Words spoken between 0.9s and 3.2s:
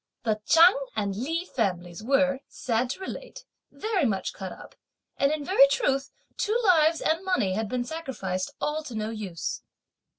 and Li families were, sad to